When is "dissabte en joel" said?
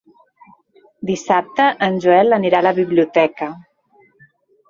1.09-2.37